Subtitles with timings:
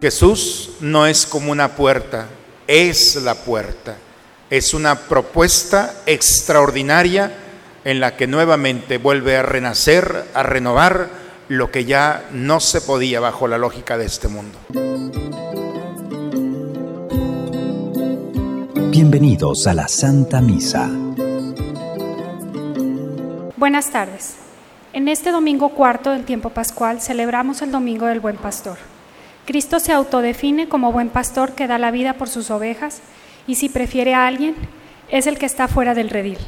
[0.00, 2.26] Jesús no es como una puerta,
[2.66, 3.98] es la puerta.
[4.48, 7.34] Es una propuesta extraordinaria
[7.84, 11.10] en la que nuevamente vuelve a renacer, a renovar
[11.48, 14.58] lo que ya no se podía bajo la lógica de este mundo.
[18.90, 20.88] Bienvenidos a la Santa Misa.
[23.56, 24.36] Buenas tardes.
[24.94, 28.78] En este domingo cuarto del tiempo pascual celebramos el Domingo del Buen Pastor.
[29.46, 33.00] Cristo se autodefine como buen pastor que da la vida por sus ovejas
[33.46, 34.54] y si prefiere a alguien,
[35.08, 36.38] es el que está fuera del redil.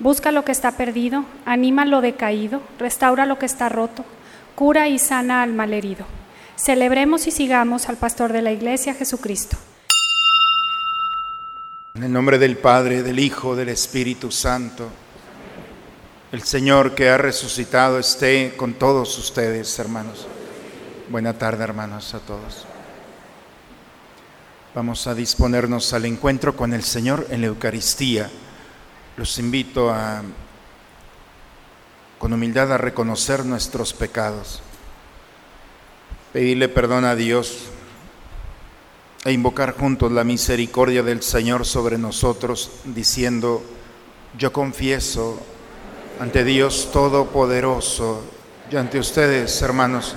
[0.00, 4.04] Busca lo que está perdido, anima lo decaído, restaura lo que está roto,
[4.54, 6.04] cura y sana al malherido.
[6.56, 9.56] Celebremos y sigamos al pastor de la iglesia, Jesucristo.
[11.94, 14.88] En el nombre del Padre, del Hijo, del Espíritu Santo,
[16.32, 20.26] el Señor que ha resucitado esté con todos ustedes, hermanos.
[21.12, 22.64] Buena tarde, hermanos, a todos.
[24.74, 28.30] Vamos a disponernos al encuentro con el Señor en la Eucaristía.
[29.18, 30.22] Los invito a,
[32.18, 34.62] con humildad, a reconocer nuestros pecados,
[36.32, 37.64] pedirle perdón a Dios
[39.26, 43.62] e invocar juntos la misericordia del Señor sobre nosotros, diciendo,
[44.38, 45.38] yo confieso
[46.18, 48.22] ante Dios Todopoderoso
[48.70, 50.16] y ante ustedes, hermanos,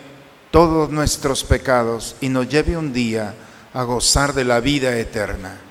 [0.51, 3.33] todos nuestros pecados y nos lleve un día
[3.73, 5.70] a gozar de la vida eterna.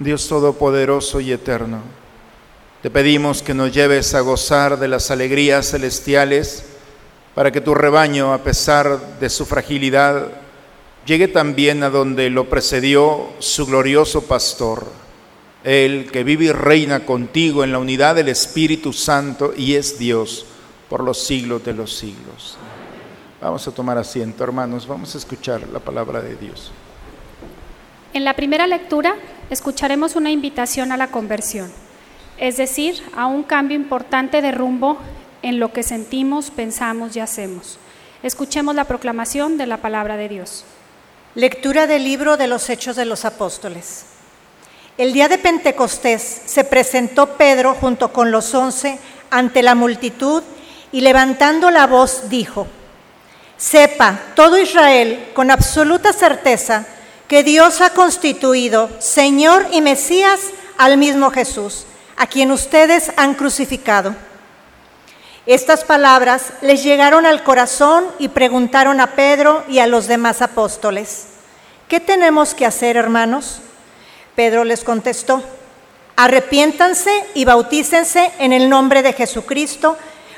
[0.00, 1.82] Dios Todopoderoso y Eterno,
[2.82, 6.64] te pedimos que nos lleves a gozar de las alegrías celestiales
[7.34, 10.28] para que tu rebaño, a pesar de su fragilidad,
[11.04, 14.86] llegue también a donde lo precedió su glorioso pastor,
[15.64, 20.46] el que vive y reina contigo en la unidad del Espíritu Santo y es Dios
[20.88, 22.56] por los siglos de los siglos.
[23.38, 26.72] Vamos a tomar asiento, hermanos, vamos a escuchar la palabra de Dios.
[28.12, 29.14] En la primera lectura
[29.50, 31.70] escucharemos una invitación a la conversión,
[32.38, 34.98] es decir, a un cambio importante de rumbo
[35.42, 37.78] en lo que sentimos, pensamos y hacemos.
[38.24, 40.64] Escuchemos la proclamación de la palabra de Dios.
[41.36, 44.06] Lectura del libro de los Hechos de los Apóstoles.
[44.98, 48.98] El día de Pentecostés se presentó Pedro junto con los once
[49.30, 50.42] ante la multitud
[50.90, 52.66] y levantando la voz dijo,
[53.56, 56.86] Sepa todo Israel con absoluta certeza
[57.30, 60.40] que Dios ha constituido Señor y Mesías
[60.76, 61.86] al mismo Jesús,
[62.16, 64.16] a quien ustedes han crucificado.
[65.46, 71.26] Estas palabras les llegaron al corazón y preguntaron a Pedro y a los demás apóstoles,
[71.86, 73.60] ¿qué tenemos que hacer, hermanos?
[74.34, 75.40] Pedro les contestó,
[76.16, 79.96] arrepiéntanse y bautícense en el nombre de Jesucristo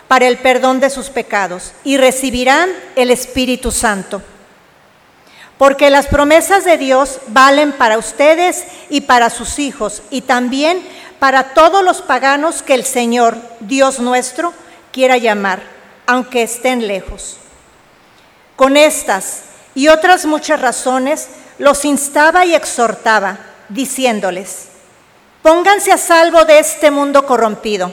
[0.08, 4.20] para el perdón de sus pecados y recibirán el Espíritu Santo.
[5.62, 10.84] Porque las promesas de Dios valen para ustedes y para sus hijos y también
[11.20, 14.52] para todos los paganos que el Señor, Dios nuestro,
[14.90, 15.62] quiera llamar,
[16.04, 17.36] aunque estén lejos.
[18.56, 19.42] Con estas
[19.76, 21.28] y otras muchas razones
[21.58, 23.38] los instaba y exhortaba,
[23.68, 24.66] diciéndoles,
[25.44, 27.92] pónganse a salvo de este mundo corrompido.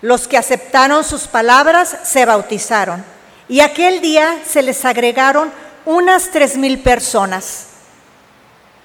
[0.00, 3.04] Los que aceptaron sus palabras se bautizaron
[3.50, 7.68] y aquel día se les agregaron unas tres mil personas.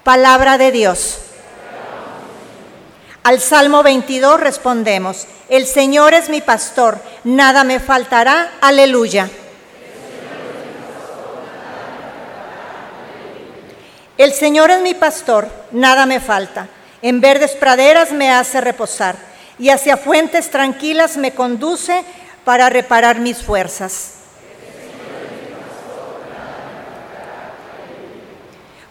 [0.04, 1.18] Palabra de Dios.
[3.24, 9.28] Al Salmo 22 respondemos, el Señor es mi pastor, nada me faltará, aleluya.
[14.18, 16.68] El Señor es mi pastor, nada me falta.
[17.00, 19.16] En verdes praderas me hace reposar
[19.58, 22.04] y hacia fuentes tranquilas me conduce
[22.44, 24.21] para reparar mis fuerzas.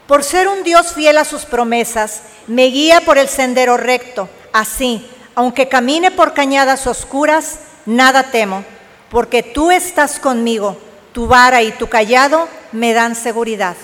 [0.06, 4.28] Por ser un Dios fiel a sus promesas, me guía por el sendero recto.
[4.52, 8.64] Así, aunque camine por cañadas oscuras, nada temo,
[9.10, 10.76] porque tú estás conmigo.
[11.12, 13.76] Tu vara y tu callado me dan seguridad.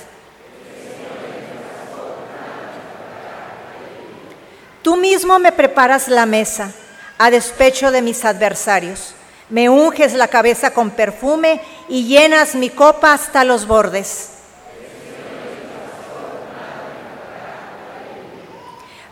[4.82, 6.72] Tú mismo me preparas la mesa
[7.18, 9.14] a despecho de mis adversarios.
[9.50, 14.37] Me unges la cabeza con perfume y llenas mi copa hasta los bordes.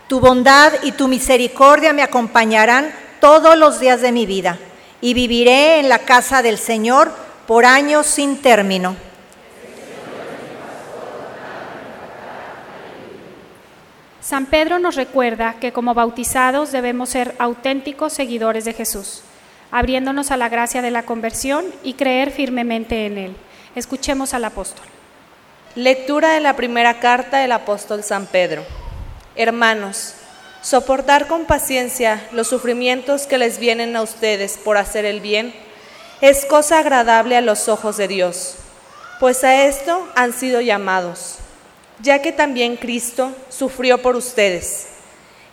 [0.07, 4.57] Tu bondad y tu misericordia me acompañarán todos los días de mi vida
[5.01, 7.11] y viviré en la casa del Señor
[7.45, 8.95] por años sin término.
[14.21, 19.21] San Pedro nos recuerda que como bautizados debemos ser auténticos seguidores de Jesús,
[19.71, 23.35] abriéndonos a la gracia de la conversión y creer firmemente en Él.
[23.75, 24.85] Escuchemos al apóstol.
[25.75, 28.65] Lectura de la primera carta del apóstol San Pedro.
[29.39, 30.15] Hermanos,
[30.63, 35.53] soportar con paciencia los sufrimientos que les vienen a ustedes por hacer el bien
[36.21, 38.55] es cosa agradable a los ojos de Dios,
[39.19, 41.35] pues a esto han sido llamados,
[42.01, 44.87] ya que también Cristo sufrió por ustedes.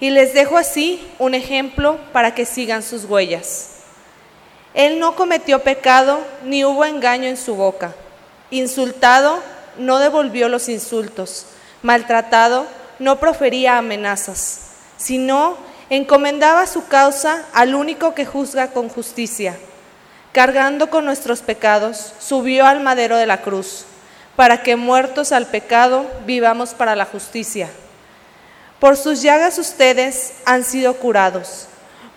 [0.01, 3.69] Y les dejo así un ejemplo para que sigan sus huellas.
[4.73, 7.95] Él no cometió pecado ni hubo engaño en su boca.
[8.51, 9.43] Insultado,
[9.77, 11.45] no devolvió los insultos.
[11.83, 12.67] Maltratado,
[13.21, 14.61] profería amenazas,
[14.97, 15.57] sino
[15.91, 19.57] encomendaba su causa al único que juzga con justicia.
[20.33, 23.85] Cargando con nuestros pecados, subió al madero de la cruz,
[24.37, 27.69] para que muertos al pecado vivamos para la justicia.
[28.81, 31.69] Por sus llagas ustedes han sido curados,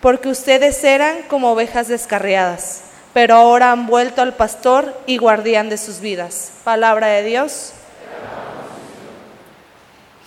[0.01, 2.81] porque ustedes eran como ovejas descarriadas,
[3.13, 6.51] pero ahora han vuelto al pastor y guardián de sus vidas.
[6.63, 7.73] Palabra de Dios.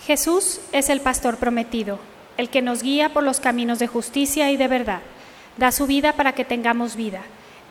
[0.05, 1.99] Jesús es el pastor prometido,
[2.37, 5.01] el que nos guía por los caminos de justicia y de verdad.
[5.57, 7.21] Da su vida para que tengamos vida.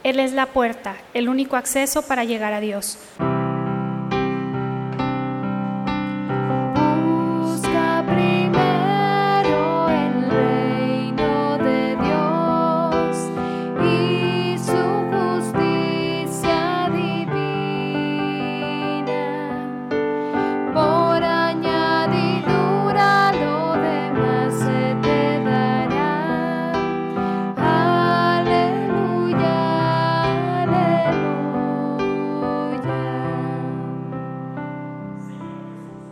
[0.05, 2.99] Él es la puerta, el único acceso para llegar a Dios.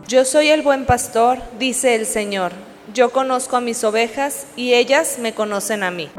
[0.09, 2.51] Yo soy el buen pastor, dice el Señor.
[2.95, 6.09] Yo conozco a mis ovejas y ellas me conocen a mí.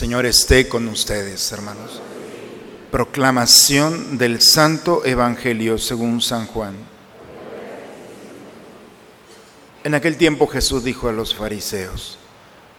[0.00, 2.00] Señor esté con ustedes, hermanos.
[2.90, 6.74] Proclamación del Santo Evangelio según San Juan.
[9.84, 12.16] En aquel tiempo Jesús dijo a los fariseos,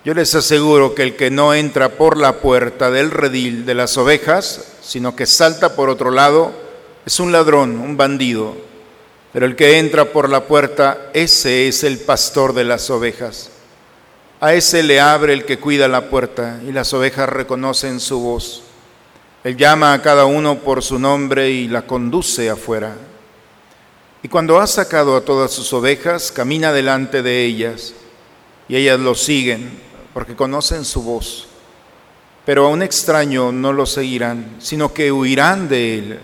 [0.04, 4.00] yo les aseguro que el que no entra por la puerta del redil de las
[4.00, 6.52] ovejas, sino que salta por otro lado,
[7.06, 8.56] es un ladrón, un bandido.
[9.32, 13.51] Pero el que entra por la puerta, ese es el pastor de las ovejas.
[14.44, 18.64] A ese le abre el que cuida la puerta y las ovejas reconocen su voz.
[19.44, 22.96] Él llama a cada uno por su nombre y la conduce afuera.
[24.24, 27.94] Y cuando ha sacado a todas sus ovejas, camina delante de ellas
[28.68, 29.80] y ellas lo siguen
[30.12, 31.48] porque conocen su voz.
[32.44, 36.20] Pero a un extraño no lo seguirán, sino que huirán de él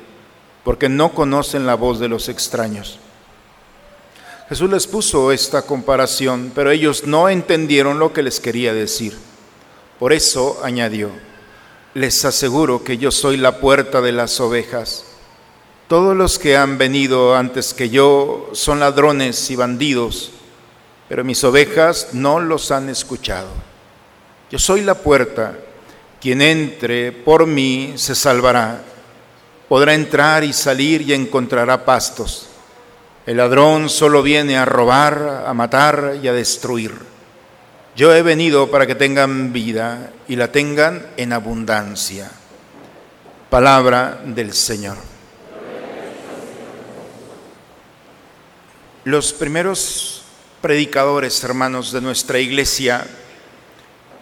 [0.63, 2.97] porque no conocen la voz de los extraños.
[4.49, 9.17] Jesús les puso esta comparación, pero ellos no entendieron lo que les quería decir.
[9.99, 11.11] Por eso añadió,
[11.93, 15.03] les aseguro que yo soy la puerta de las ovejas.
[15.89, 20.31] Todos los que han venido antes que yo son ladrones y bandidos,
[21.09, 23.49] pero mis ovejas no los han escuchado.
[24.49, 25.57] Yo soy la puerta,
[26.21, 28.81] quien entre por mí se salvará.
[29.67, 32.46] Podrá entrar y salir y encontrará pastos.
[33.27, 36.93] El ladrón solo viene a robar, a matar y a destruir.
[37.93, 42.31] Yo he venido para que tengan vida y la tengan en abundancia.
[43.49, 44.95] Palabra del Señor.
[49.03, 50.23] Los primeros
[50.61, 53.05] predicadores, hermanos, de nuestra iglesia,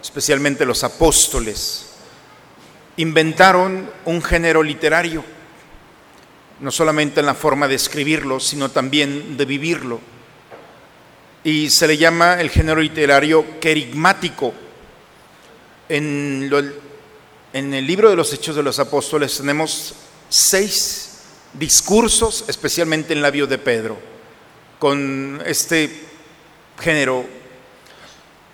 [0.02, 1.92] especialmente los apóstoles,
[2.96, 5.35] inventaron un género literario,
[6.60, 10.00] no solamente en la forma de escribirlo, sino también de vivirlo.
[11.44, 14.52] Y se le llama el género literario querigmático.
[15.88, 16.50] En,
[17.52, 19.94] el libro de los Hechos de los Apóstoles tenemos
[20.28, 21.20] seis
[21.52, 23.96] discursos, especialmente en labio de Pedro,
[24.78, 25.90] con este
[26.80, 27.24] género.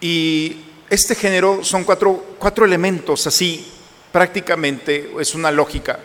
[0.01, 0.57] Y
[0.91, 3.67] este género son cuatro, cuatro elementos, así
[4.13, 5.99] prácticamente es una lógica,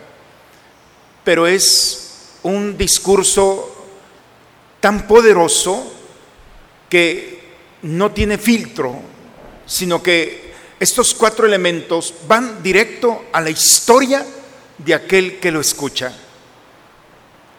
[1.28, 3.86] pero es un discurso
[4.80, 5.92] tan poderoso
[6.88, 7.40] que
[7.82, 8.98] no tiene filtro,
[9.66, 14.24] sino que estos cuatro elementos van directo a la historia
[14.78, 16.16] de aquel que lo escucha.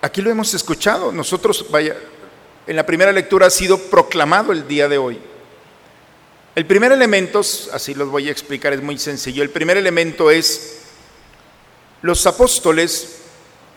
[0.01, 1.95] Aquí lo hemos escuchado, nosotros, vaya,
[2.65, 5.19] en la primera lectura ha sido proclamado el día de hoy.
[6.55, 9.43] El primer elemento, así los voy a explicar, es muy sencillo.
[9.43, 10.79] El primer elemento es,
[12.01, 13.18] los apóstoles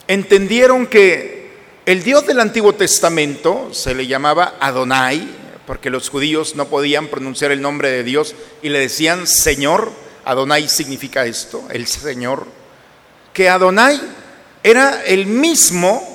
[0.09, 1.51] entendieron que
[1.87, 5.29] el Dios del Antiguo Testamento se le llamaba Adonai,
[5.67, 9.91] porque los judíos no podían pronunciar el nombre de Dios y le decían Señor.
[10.25, 12.47] Adonai significa esto, el Señor.
[13.33, 14.01] Que Adonai
[14.63, 16.09] era el mismo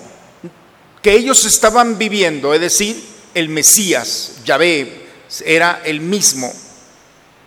[1.01, 3.01] que ellos estaban viviendo, es decir,
[3.33, 5.07] el Mesías, Yahvé,
[5.45, 6.53] era el mismo.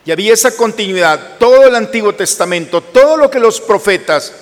[0.05, 4.33] Y había esa continuidad, todo el Antiguo Testamento, todo lo que los profetas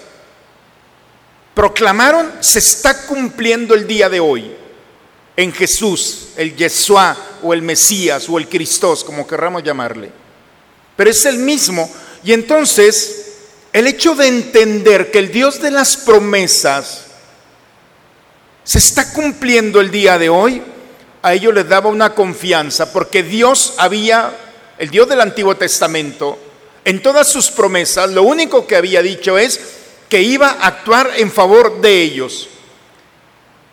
[1.58, 4.48] proclamaron se está cumpliendo el día de hoy
[5.36, 10.08] en Jesús, el Yeshua o el Mesías o el Cristos, como querramos llamarle.
[10.94, 11.90] Pero es el mismo.
[12.22, 13.38] Y entonces,
[13.72, 17.06] el hecho de entender que el Dios de las promesas
[18.62, 20.62] se está cumpliendo el día de hoy,
[21.22, 24.32] a ellos les daba una confianza, porque Dios había,
[24.78, 26.38] el Dios del Antiguo Testamento,
[26.84, 29.77] en todas sus promesas, lo único que había dicho es
[30.08, 32.48] que iba a actuar en favor de ellos.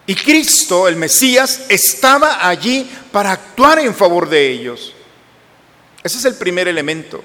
[0.07, 4.93] Y Cristo, el Mesías, estaba allí para actuar en favor de ellos.
[6.03, 7.23] Ese es el primer elemento.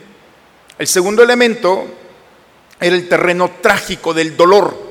[0.78, 1.86] El segundo elemento
[2.80, 4.90] era el terreno trágico del dolor.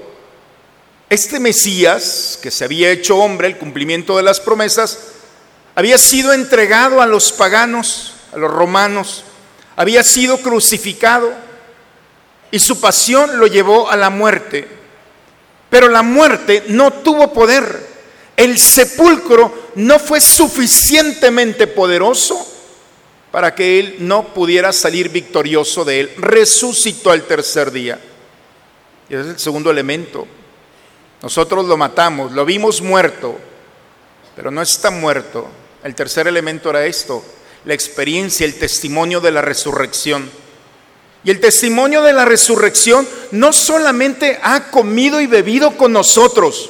[1.09, 4.99] Este Mesías, que se había hecho hombre, el cumplimiento de las promesas,
[5.73, 9.23] había sido entregado a los paganos, a los romanos,
[9.75, 11.33] había sido crucificado
[12.51, 14.67] y su pasión lo llevó a la muerte.
[15.69, 17.87] Pero la muerte no tuvo poder.
[18.35, 22.47] El sepulcro no fue suficientemente poderoso
[23.31, 26.11] para que él no pudiera salir victorioso de él.
[26.17, 27.99] Resucitó al tercer día.
[29.09, 30.27] Y ese es el segundo elemento.
[31.21, 33.37] Nosotros lo matamos, lo vimos muerto,
[34.35, 35.47] pero no está muerto.
[35.83, 37.23] El tercer elemento era esto,
[37.65, 40.29] la experiencia, el testimonio de la resurrección.
[41.23, 46.69] Y el testimonio de la resurrección no solamente ha comido y bebido con nosotros,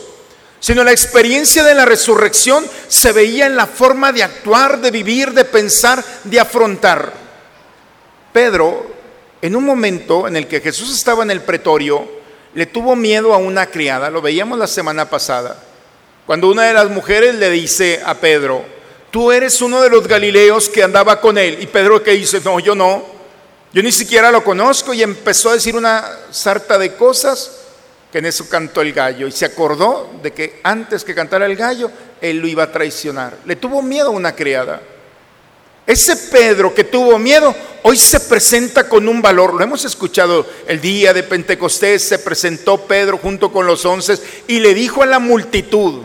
[0.59, 5.31] sino la experiencia de la resurrección se veía en la forma de actuar, de vivir,
[5.31, 7.13] de pensar, de afrontar.
[8.33, 8.87] Pedro,
[9.41, 12.07] en un momento en el que Jesús estaba en el pretorio,
[12.55, 15.63] le tuvo miedo a una criada, lo veíamos la semana pasada,
[16.25, 18.63] cuando una de las mujeres le dice a Pedro,
[19.11, 22.59] tú eres uno de los galileos que andaba con él, y Pedro que dice, no,
[22.59, 23.18] yo no,
[23.71, 27.51] yo ni siquiera lo conozco, y empezó a decir una sarta de cosas,
[28.11, 31.55] que en eso cantó el gallo, y se acordó de que antes que cantara el
[31.55, 33.37] gallo, él lo iba a traicionar.
[33.45, 34.81] Le tuvo miedo a una criada.
[35.85, 39.55] Ese Pedro que tuvo miedo, hoy se presenta con un valor.
[39.55, 44.59] Lo hemos escuchado el día de Pentecostés, se presentó Pedro junto con los once y
[44.59, 46.03] le dijo a la multitud,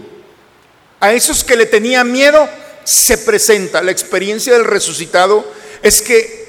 [1.01, 2.49] a esos que le tenían miedo,
[2.85, 3.83] se presenta.
[3.83, 5.45] La experiencia del resucitado
[5.83, 6.44] es que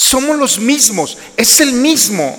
[0.00, 2.38] somos los mismos, es el mismo.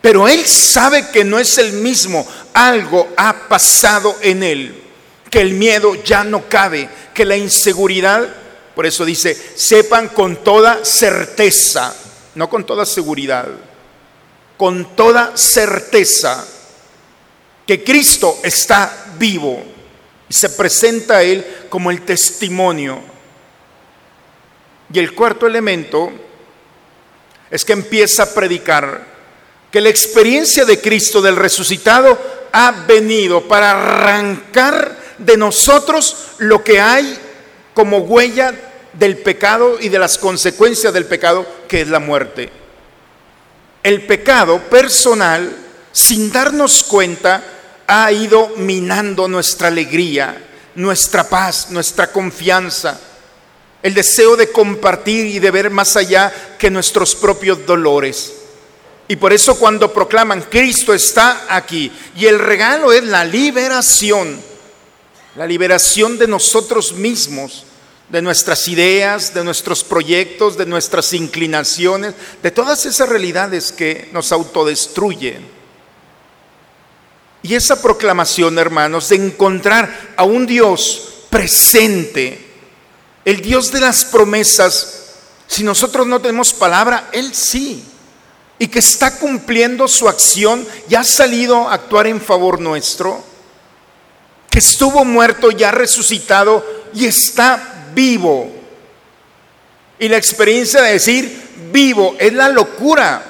[0.00, 2.26] Pero él sabe que no es el mismo.
[2.52, 4.82] Algo ha pasado en él,
[5.30, 8.42] que el miedo ya no cabe, que la inseguridad
[8.74, 11.94] por eso dice, sepan con toda certeza,
[12.34, 13.46] no con toda seguridad,
[14.56, 16.46] con toda certeza
[17.66, 19.62] que Cristo está vivo
[20.28, 23.11] y se presenta a Él como el testimonio.
[24.92, 26.12] Y el cuarto elemento
[27.50, 29.06] es que empieza a predicar
[29.70, 32.18] que la experiencia de Cristo del resucitado
[32.52, 37.18] ha venido para arrancar de nosotros lo que hay
[37.72, 38.54] como huella
[38.92, 42.50] del pecado y de las consecuencias del pecado, que es la muerte.
[43.82, 45.50] El pecado personal,
[45.90, 47.42] sin darnos cuenta,
[47.86, 50.36] ha ido minando nuestra alegría,
[50.74, 53.00] nuestra paz, nuestra confianza,
[53.82, 58.32] el deseo de compartir y de ver más allá que nuestros propios dolores.
[59.08, 64.40] Y por eso cuando proclaman, Cristo está aquí, y el regalo es la liberación,
[65.34, 67.64] la liberación de nosotros mismos,
[68.08, 74.32] de nuestras ideas, de nuestros proyectos, de nuestras inclinaciones, de todas esas realidades que nos
[74.32, 75.46] autodestruyen.
[77.42, 82.41] Y esa proclamación, hermanos, de encontrar a un Dios presente,
[83.24, 85.14] el Dios de las promesas,
[85.46, 87.84] si nosotros no tenemos palabra, Él sí,
[88.58, 93.22] y que está cumpliendo su acción, ya ha salido a actuar en favor nuestro,
[94.50, 98.52] que estuvo muerto, ya resucitado y está vivo.
[99.98, 103.24] Y la experiencia de decir vivo es la locura.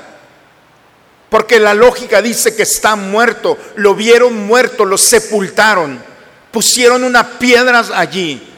[1.30, 6.02] Porque la lógica dice que está muerto, lo vieron muerto, lo sepultaron,
[6.50, 8.51] pusieron unas piedras allí,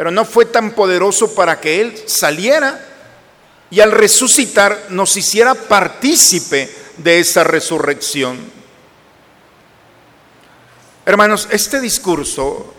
[0.00, 2.82] pero no fue tan poderoso para que él saliera
[3.68, 8.38] y al resucitar nos hiciera partícipe de esa resurrección.
[11.04, 12.72] Hermanos, este discurso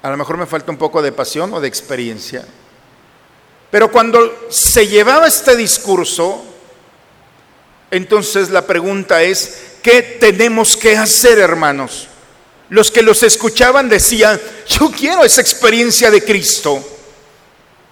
[0.00, 2.46] a lo mejor me falta un poco de pasión o de experiencia.
[3.70, 6.42] Pero cuando se llevaba este discurso,
[7.90, 12.08] entonces la pregunta es, ¿qué tenemos que hacer, hermanos?
[12.70, 16.82] Los que los escuchaban decían, yo quiero esa experiencia de Cristo,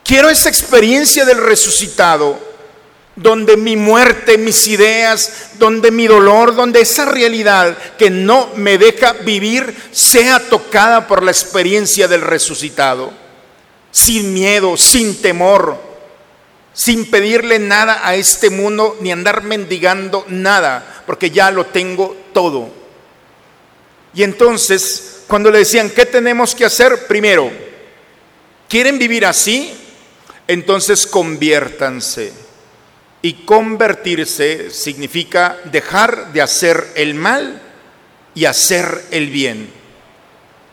[0.03, 2.53] quiero esa experiencia del resucitado
[3.15, 9.13] donde mi muerte, mis ideas, donde mi dolor, donde esa realidad que no me deja
[9.13, 13.13] vivir sea tocada por la experiencia del resucitado,
[13.91, 15.79] sin miedo, sin temor,
[16.73, 22.82] sin pedirle nada a este mundo ni andar mendigando nada, porque ya lo tengo todo.
[24.15, 27.07] Y entonces, cuando le decían, ¿qué tenemos que hacer?
[27.07, 27.51] Primero,
[28.69, 29.73] ¿quieren vivir así?
[30.47, 32.33] Entonces conviértanse
[33.23, 37.63] y convertirse significa dejar de hacer el mal
[38.35, 39.71] y hacer el bien.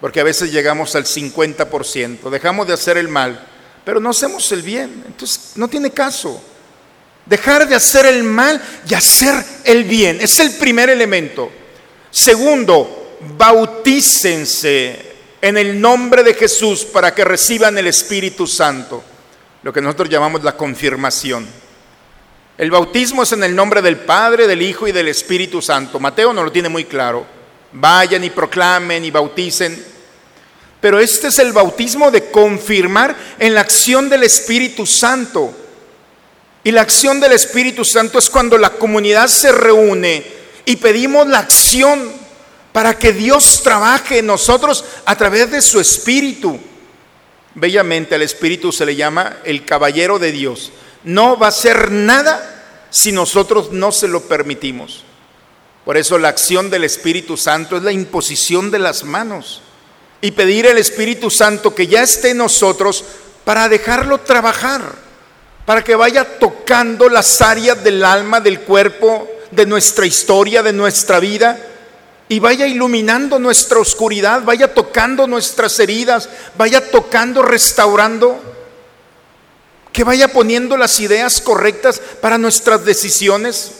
[0.01, 3.45] Porque a veces llegamos al 50%, dejamos de hacer el mal,
[3.85, 5.03] pero no hacemos el bien.
[5.05, 6.41] Entonces no tiene caso.
[7.25, 10.19] Dejar de hacer el mal y hacer el bien.
[10.19, 11.51] Es el primer elemento.
[12.09, 12.98] Segundo,
[13.37, 15.09] bautícense
[15.41, 19.03] en el nombre de Jesús para que reciban el Espíritu Santo.
[19.63, 21.47] Lo que nosotros llamamos la confirmación.
[22.57, 25.99] El bautismo es en el nombre del Padre, del Hijo y del Espíritu Santo.
[25.99, 27.25] Mateo no lo tiene muy claro.
[27.71, 29.81] Vayan y proclamen y bauticen.
[30.81, 35.53] Pero este es el bautismo de confirmar en la acción del Espíritu Santo.
[36.63, 40.25] Y la acción del Espíritu Santo es cuando la comunidad se reúne
[40.65, 42.18] y pedimos la acción
[42.71, 46.59] para que Dios trabaje en nosotros a través de su Espíritu.
[47.55, 50.71] Bellamente al Espíritu se le llama el caballero de Dios
[51.03, 55.03] no va a ser nada si nosotros no se lo permitimos.
[55.85, 59.61] Por eso la acción del Espíritu Santo es la imposición de las manos
[60.21, 63.03] y pedir al Espíritu Santo que ya esté en nosotros
[63.45, 64.81] para dejarlo trabajar,
[65.65, 71.19] para que vaya tocando las áreas del alma, del cuerpo, de nuestra historia, de nuestra
[71.19, 71.57] vida,
[72.31, 78.39] y vaya iluminando nuestra oscuridad, vaya tocando nuestras heridas, vaya tocando, restaurando,
[79.91, 83.71] que vaya poniendo las ideas correctas para nuestras decisiones.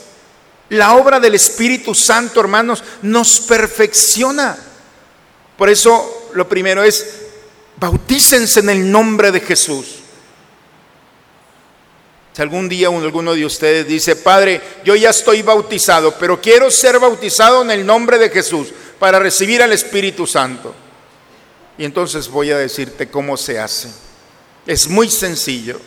[0.69, 4.57] La obra del Espíritu Santo, hermanos, nos perfecciona.
[5.55, 7.05] Por eso lo primero es,
[7.77, 9.98] bautícense en el nombre de Jesús.
[12.39, 16.99] Algún día uno- alguno de ustedes dice, Padre, yo ya estoy bautizado, pero quiero ser
[16.99, 20.73] bautizado en el nombre de Jesús para recibir al Espíritu Santo.
[21.77, 23.89] Y entonces voy a decirte cómo se hace.
[24.67, 25.79] Es muy sencillo,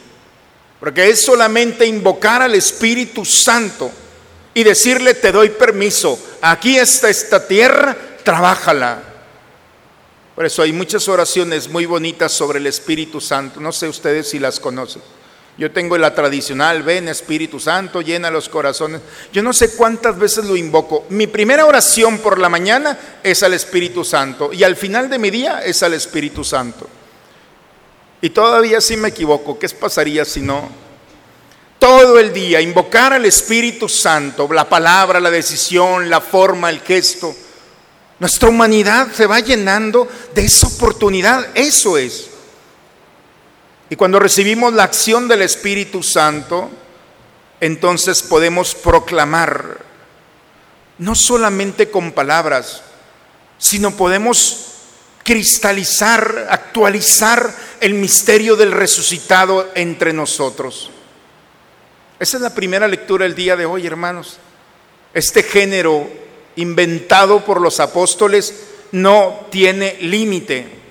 [0.81, 3.91] porque es solamente invocar al Espíritu Santo
[4.55, 9.03] y decirle, te doy permiso, aquí está esta tierra, trabájala.
[10.35, 13.61] Por eso hay muchas oraciones muy bonitas sobre el Espíritu Santo.
[13.61, 15.03] No sé ustedes si las conocen.
[15.59, 19.03] Yo tengo la tradicional, ven Espíritu Santo, llena los corazones.
[19.33, 21.05] Yo no sé cuántas veces lo invoco.
[21.11, 25.31] Mi primera oración por la mañana es al Espíritu Santo y al final de mi
[25.31, 26.89] día es al Espíritu Santo.
[28.23, 29.59] Y todavía sí me equivoco.
[29.59, 30.71] ¿Qué pasaría si no?
[31.79, 37.35] Todo el día invocar al Espíritu Santo, la palabra, la decisión, la forma, el gesto.
[38.21, 41.49] Nuestra humanidad se va llenando de esa oportunidad.
[41.55, 42.32] Eso es.
[43.93, 46.71] Y cuando recibimos la acción del Espíritu Santo,
[47.61, 49.85] entonces podemos proclamar,
[50.97, 52.81] no solamente con palabras,
[53.59, 54.77] sino podemos
[55.23, 60.89] cristalizar, actualizar el misterio del resucitado entre nosotros.
[62.19, 64.39] Esa es la primera lectura del día de hoy, hermanos.
[65.13, 66.09] Este género
[66.57, 68.55] inventado por los apóstoles
[68.91, 70.82] no tiene límite.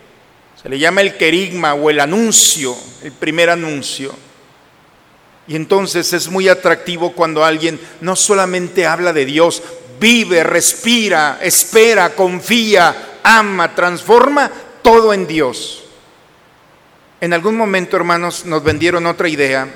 [0.61, 4.13] Se le llama el querigma o el anuncio, el primer anuncio.
[5.47, 9.63] Y entonces es muy atractivo cuando alguien no solamente habla de Dios,
[9.99, 15.83] vive, respira, espera, confía, ama, transforma todo en Dios.
[17.19, 19.67] En algún momento, hermanos, nos vendieron otra idea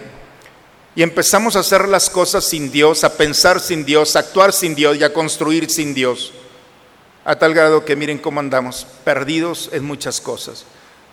[0.95, 4.75] y empezamos a hacer las cosas sin Dios, a pensar sin Dios, a actuar sin
[4.75, 6.31] Dios y a construir sin Dios.
[7.23, 10.65] A tal grado que miren cómo andamos, perdidos en muchas cosas,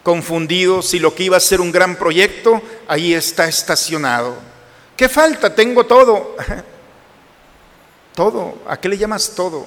[0.02, 4.36] confundidos si lo que iba a ser un gran proyecto, ahí está estacionado.
[4.96, 5.54] ¿Qué falta?
[5.54, 6.36] Tengo todo.
[8.14, 8.58] Todo.
[8.68, 9.66] ¿A qué le llamas todo?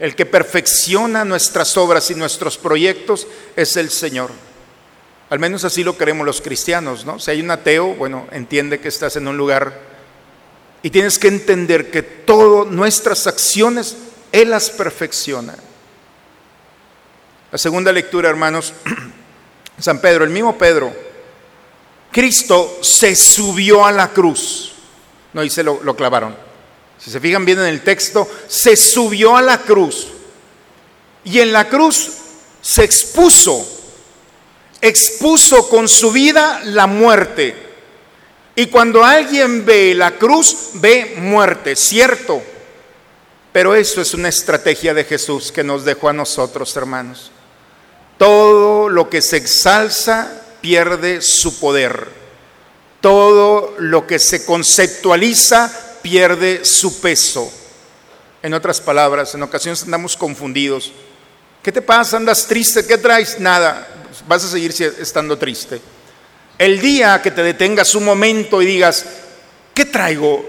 [0.00, 4.32] El que perfecciona nuestras obras y nuestros proyectos es el Señor.
[5.28, 7.20] Al menos así lo creemos los cristianos, ¿no?
[7.20, 9.78] Si hay un ateo, bueno, entiende que estás en un lugar
[10.82, 13.96] y tienes que entender que todas nuestras acciones
[14.32, 15.54] Él las perfecciona.
[17.52, 18.72] La segunda lectura, hermanos,
[19.78, 20.92] San Pedro, el mismo Pedro,
[22.12, 24.72] Cristo se subió a la cruz.
[25.32, 26.36] No, y se lo, lo clavaron.
[26.98, 30.08] Si se fijan bien en el texto, se subió a la cruz.
[31.24, 32.12] Y en la cruz
[32.60, 33.66] se expuso,
[34.80, 37.70] expuso con su vida la muerte.
[38.54, 42.42] Y cuando alguien ve la cruz, ve muerte, cierto.
[43.52, 47.32] Pero eso es una estrategia de Jesús que nos dejó a nosotros, hermanos.
[48.20, 50.30] Todo lo que se exalza
[50.60, 52.08] pierde su poder.
[53.00, 57.50] Todo lo que se conceptualiza pierde su peso.
[58.42, 60.92] En otras palabras, en ocasiones andamos confundidos.
[61.62, 62.18] ¿Qué te pasa?
[62.18, 62.86] ¿Andas triste?
[62.86, 63.40] ¿Qué traes?
[63.40, 63.88] Nada.
[64.28, 65.80] Vas a seguir estando triste.
[66.58, 69.06] El día que te detengas un momento y digas,
[69.72, 70.44] ¿qué traigo?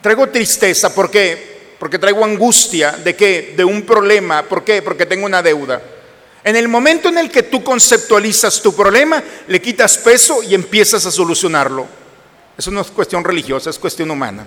[0.00, 0.94] Traigo tristeza.
[0.94, 1.74] ¿Por qué?
[1.78, 2.92] Porque traigo angustia.
[2.92, 3.52] ¿De qué?
[3.54, 4.42] De un problema.
[4.44, 4.80] ¿Por qué?
[4.80, 5.82] Porque tengo una deuda.
[6.44, 11.06] En el momento en el que tú conceptualizas tu problema, le quitas peso y empiezas
[11.06, 11.86] a solucionarlo.
[12.56, 14.46] Eso no es cuestión religiosa, es cuestión humana.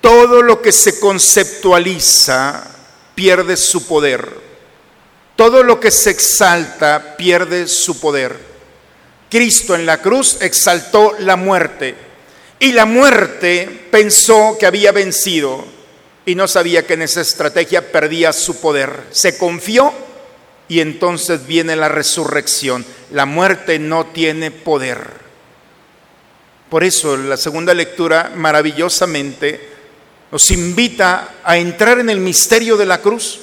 [0.00, 2.66] Todo lo que se conceptualiza
[3.14, 4.48] pierde su poder.
[5.36, 8.38] Todo lo que se exalta pierde su poder.
[9.30, 11.94] Cristo en la cruz exaltó la muerte
[12.58, 15.64] y la muerte pensó que había vencido
[16.24, 19.04] y no sabía que en esa estrategia perdía su poder.
[19.10, 20.07] Se confió
[20.68, 22.84] y entonces viene la resurrección.
[23.10, 25.18] La muerte no tiene poder.
[26.68, 29.68] Por eso la segunda lectura maravillosamente
[30.30, 33.40] nos invita a entrar en el misterio de la cruz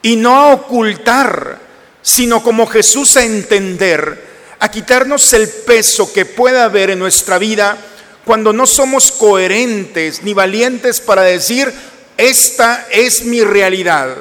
[0.00, 1.60] y no a ocultar,
[2.00, 7.76] sino como Jesús a entender, a quitarnos el peso que pueda haber en nuestra vida
[8.24, 11.70] cuando no somos coherentes ni valientes para decir,
[12.16, 14.16] esta es mi realidad.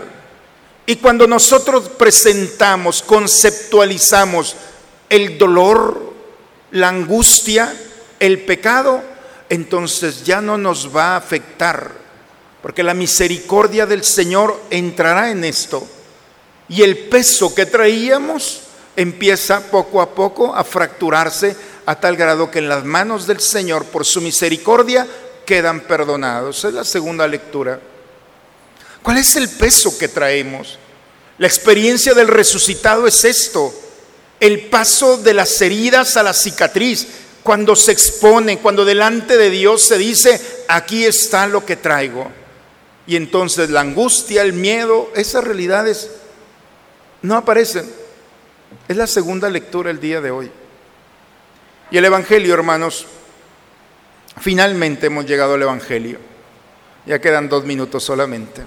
[0.90, 4.56] Y cuando nosotros presentamos, conceptualizamos
[5.08, 6.14] el dolor,
[6.72, 7.72] la angustia,
[8.20, 9.04] el pecado,
[9.50, 11.92] entonces ya no nos va a afectar,
[12.64, 15.88] porque la misericordia del Señor entrará en esto.
[16.70, 18.62] Y el peso que traíamos
[18.96, 23.86] empieza poco a poco a fracturarse a tal grado que en las manos del Señor,
[23.86, 25.06] por su misericordia,
[25.46, 26.66] quedan perdonados.
[26.66, 27.80] Es la segunda lectura.
[29.02, 30.79] ¿Cuál es el peso que traemos?
[31.40, 33.74] La experiencia del resucitado es esto,
[34.42, 37.08] el paso de las heridas a la cicatriz,
[37.44, 42.30] cuando se expone, cuando delante de Dios se dice, aquí está lo que traigo.
[43.08, 46.12] Y entonces la angustia, el miedo, esas realidades
[47.22, 47.90] no aparecen.
[48.88, 50.52] Es la segunda lectura el día de hoy.
[51.90, 53.06] Y el Evangelio, hermanos,
[54.42, 56.20] finalmente hemos llegado al Evangelio.
[57.06, 58.62] Ya quedan dos minutos solamente.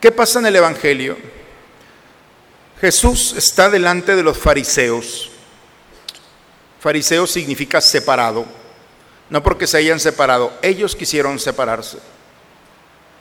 [0.00, 1.16] ¿Qué pasa en el Evangelio?
[2.84, 5.30] Jesús está delante de los fariseos.
[6.80, 8.44] Fariseo significa separado.
[9.30, 11.96] No porque se hayan separado, ellos quisieron separarse.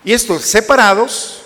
[0.04, 1.44] Y estos separados,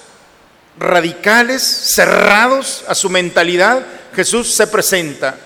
[0.80, 5.38] radicales, cerrados a su mentalidad, Jesús se presenta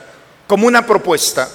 [0.47, 1.49] como una propuesta.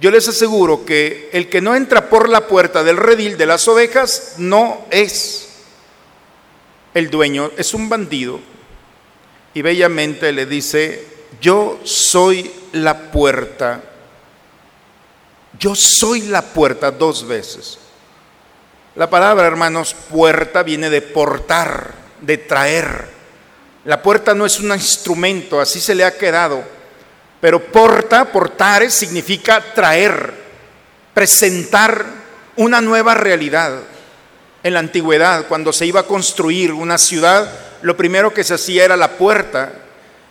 [0.00, 3.68] Yo les aseguro que el que no entra por la puerta del redil de las
[3.68, 5.50] ovejas no es
[6.94, 8.53] el dueño, es un bandido.
[9.54, 11.06] Y bellamente le dice,
[11.40, 13.80] yo soy la puerta.
[15.58, 17.78] Yo soy la puerta dos veces.
[18.96, 23.08] La palabra, hermanos, puerta viene de portar, de traer.
[23.84, 26.62] La puerta no es un instrumento, así se le ha quedado.
[27.40, 30.32] Pero porta, portare, significa traer,
[31.12, 32.04] presentar
[32.56, 33.80] una nueva realidad.
[34.62, 37.50] En la antigüedad, cuando se iba a construir una ciudad,
[37.84, 39.70] lo primero que se hacía era la puerta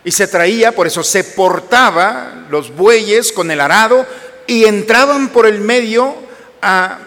[0.02, 4.04] y se traía, por eso se portaba los bueyes con el arado
[4.48, 6.16] y entraban por el medio
[6.60, 6.98] a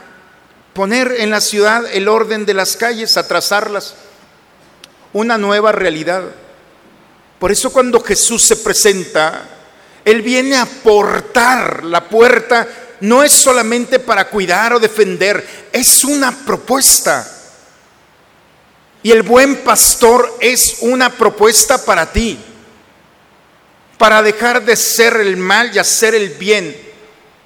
[0.72, 3.96] poner en la ciudad el orden de las calles, a trazarlas,
[5.12, 6.24] una nueva realidad.
[7.40, 9.50] Por eso cuando Jesús se presenta,
[10.06, 12.66] Él viene a portar la puerta,
[13.02, 17.37] no es solamente para cuidar o defender, es una propuesta.
[19.08, 22.38] Y el buen pastor es una propuesta para ti,
[23.98, 26.76] para dejar de ser el mal y hacer el bien,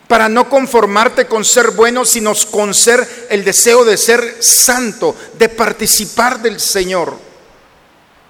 [0.08, 5.50] para no conformarte con ser bueno, sino con ser el deseo de ser santo, de
[5.50, 7.16] participar del Señor.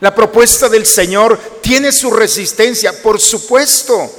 [0.02, 4.14] La propuesta del Señor tiene su resistencia, por supuesto,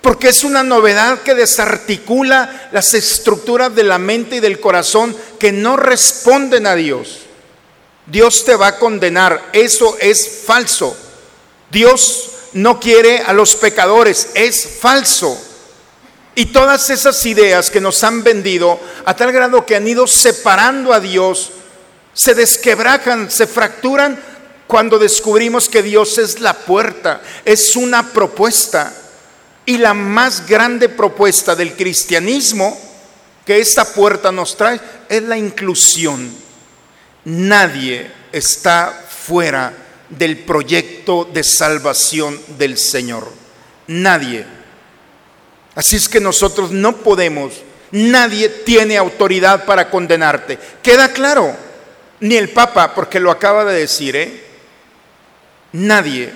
[0.00, 5.50] porque es una novedad que desarticula las estructuras de la mente y del corazón que
[5.50, 7.22] no responden a Dios.
[8.06, 10.96] Dios te va a condenar, eso es falso.
[11.70, 15.40] Dios no quiere a los pecadores, es falso.
[16.34, 20.92] Y todas esas ideas que nos han vendido a tal grado que han ido separando
[20.92, 21.52] a Dios,
[22.14, 24.18] se desquebrajan, se fracturan
[24.66, 28.92] cuando descubrimos que Dios es la puerta, es una propuesta.
[29.64, 32.76] Y la más grande propuesta del cristianismo
[33.44, 36.41] que esta puerta nos trae es la inclusión.
[37.24, 39.72] Nadie está fuera
[40.08, 43.30] del proyecto de salvación del Señor.
[43.86, 44.44] Nadie.
[45.74, 47.54] Así es que nosotros no podemos,
[47.92, 50.58] nadie tiene autoridad para condenarte.
[50.82, 51.54] Queda claro,
[52.20, 54.44] ni el Papa, porque lo acaba de decir, ¿eh?
[55.72, 56.32] Nadie.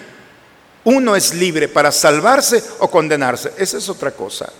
[0.85, 3.53] Uno es libre para salvarse o condenarse.
[3.59, 4.51] Esa es otra cosa.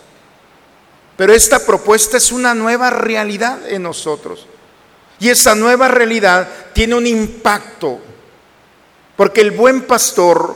[1.15, 4.45] Pero esta propuesta es una nueva realidad en nosotros.
[5.19, 7.99] Y esa nueva realidad tiene un impacto,
[9.15, 10.55] porque el buen pastor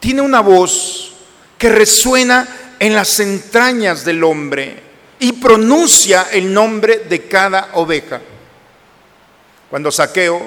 [0.00, 1.12] tiene una voz
[1.58, 4.82] que resuena en las entrañas del hombre
[5.20, 8.20] y pronuncia el nombre de cada oveja.
[9.68, 10.40] Cuando Saqueo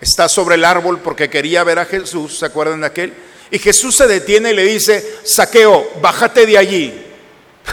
[0.00, 3.12] está sobre el árbol porque quería ver a Jesús, ¿se acuerdan de aquel?
[3.50, 7.02] Y Jesús se detiene y le dice, Saqueo, bájate de allí.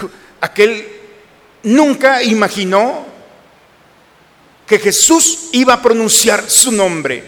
[0.41, 0.85] Aquel
[1.63, 3.05] nunca imaginó
[4.69, 7.23] que Jesús iba a pronunciar su nombre.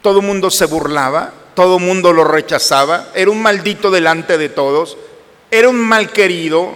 [0.00, 4.48] Todo el mundo se burlaba, todo el mundo lo rechazaba, era un maldito delante de
[4.48, 4.96] todos,
[5.50, 6.72] era un mal querido.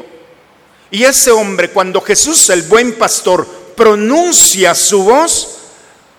[0.90, 5.56] Y ese hombre, cuando Jesús, el buen pastor, pronuncia su voz,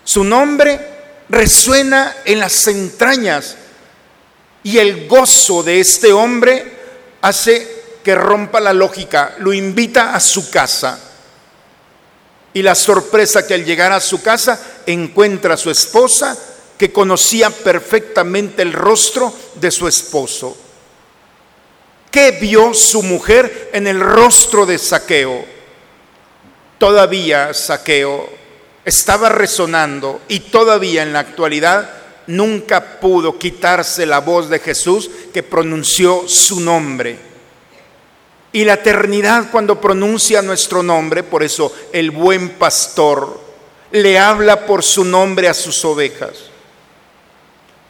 [0.02, 0.80] su nombre
[1.28, 3.56] resuena en las entrañas.
[4.64, 6.72] Y el gozo de este hombre
[7.22, 11.07] hace que rompa la lógica, lo invita a su casa.
[12.54, 16.36] Y la sorpresa que al llegar a su casa encuentra a su esposa
[16.78, 20.56] que conocía perfectamente el rostro de su esposo.
[22.10, 25.44] ¿Qué vio su mujer en el rostro de Saqueo?
[26.78, 28.28] Todavía Saqueo
[28.84, 31.90] estaba resonando y todavía en la actualidad
[32.28, 37.27] nunca pudo quitarse la voz de Jesús que pronunció su nombre.
[38.52, 43.40] Y la eternidad cuando pronuncia nuestro nombre, por eso el buen pastor
[43.90, 46.32] le habla por su nombre a sus ovejas.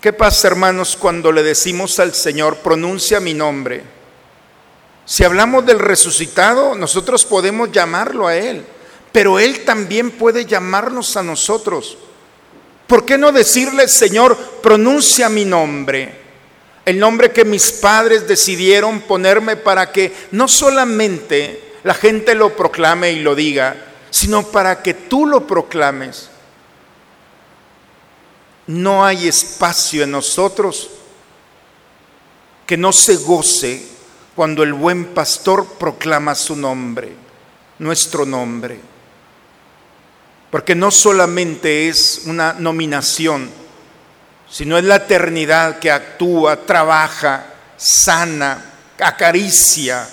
[0.00, 3.82] ¿Qué pasa, hermanos, cuando le decimos al Señor, pronuncia mi nombre?
[5.04, 8.64] Si hablamos del resucitado, nosotros podemos llamarlo a Él,
[9.10, 11.98] pero Él también puede llamarnos a nosotros.
[12.86, 16.27] ¿Por qué no decirle, Señor, pronuncia mi nombre?
[16.88, 23.12] El nombre que mis padres decidieron ponerme para que no solamente la gente lo proclame
[23.12, 23.76] y lo diga,
[24.08, 26.30] sino para que tú lo proclames.
[28.68, 30.88] No hay espacio en nosotros
[32.66, 33.86] que no se goce
[34.34, 37.12] cuando el buen pastor proclama su nombre,
[37.80, 38.80] nuestro nombre.
[40.50, 43.50] Porque no solamente es una nominación,
[44.50, 48.64] sino es la eternidad que actúa, trabaja, sana,
[48.98, 50.08] acaricia.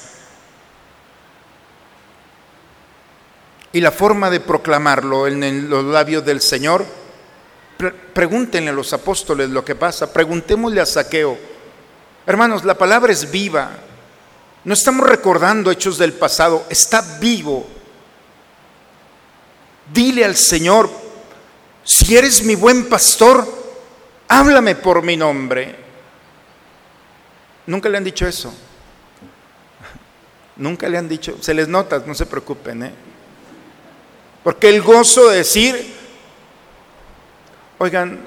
[3.71, 6.85] Y la forma de proclamarlo en los labios del Señor,
[7.77, 11.37] pre pregúntenle a los apóstoles lo que pasa, preguntémosle a Saqueo.
[12.25, 13.71] Hermanos, la palabra es viva.
[14.63, 17.67] No estamos recordando hechos del pasado, está vivo.
[19.93, 20.89] Dile al Señor,
[21.83, 23.64] si eres mi buen pastor,
[24.27, 25.75] háblame por mi nombre.
[27.67, 28.53] Nunca le han dicho eso.
[30.57, 32.91] Nunca le han dicho, se les nota, no se preocupen, ¿eh?
[34.43, 35.93] Porque el gozo de decir,
[37.77, 38.25] oigan,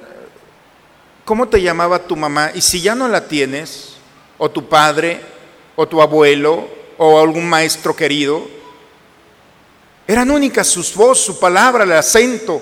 [1.24, 2.50] ¿cómo te llamaba tu mamá?
[2.54, 3.94] Y si ya no la tienes,
[4.36, 5.20] o tu padre,
[5.76, 8.46] o tu abuelo, o algún maestro querido,
[10.06, 12.60] eran únicas sus voz, su palabra, el acento.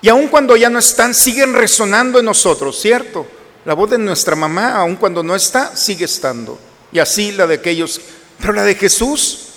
[0.00, 3.26] Y aun cuando ya no están, siguen resonando en nosotros, ¿cierto?
[3.64, 6.58] La voz de nuestra mamá, aun cuando no está, sigue estando.
[6.92, 8.00] Y así la de aquellos.
[8.38, 9.48] Pero la de Jesús,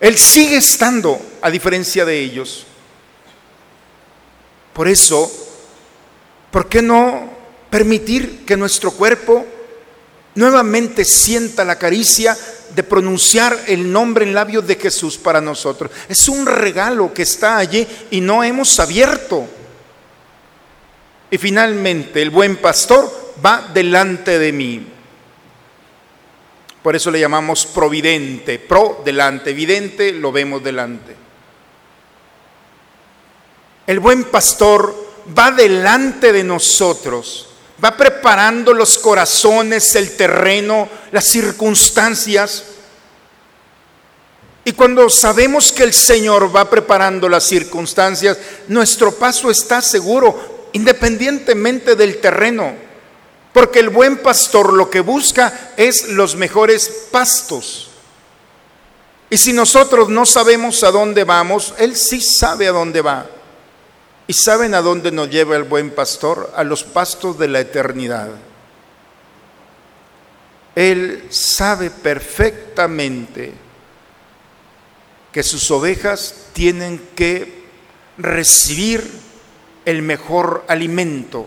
[0.00, 2.66] Él sigue estando, a diferencia de ellos.
[4.72, 5.32] Por eso,
[6.50, 7.30] ¿por qué no
[7.70, 9.46] permitir que nuestro cuerpo
[10.34, 12.36] nuevamente sienta la caricia
[12.74, 15.90] de pronunciar el nombre en labios de Jesús para nosotros.
[16.08, 19.46] Es un regalo que está allí y no hemos abierto.
[21.30, 24.86] Y finalmente, el buen pastor va delante de mí.
[26.82, 31.16] Por eso le llamamos providente, pro delante, evidente lo vemos delante.
[33.86, 34.94] El buen pastor
[35.36, 37.45] va delante de nosotros
[37.82, 42.64] va preparando los corazones, el terreno, las circunstancias.
[44.64, 48.36] Y cuando sabemos que el Señor va preparando las circunstancias,
[48.68, 52.74] nuestro paso está seguro, independientemente del terreno.
[53.52, 57.90] Porque el buen pastor lo que busca es los mejores pastos.
[59.30, 63.26] Y si nosotros no sabemos a dónde vamos, Él sí sabe a dónde va.
[64.28, 66.52] ¿Y saben a dónde nos lleva el buen pastor?
[66.56, 68.30] A los pastos de la eternidad.
[70.74, 73.52] Él sabe perfectamente
[75.32, 77.66] que sus ovejas tienen que
[78.18, 79.08] recibir
[79.84, 81.46] el mejor alimento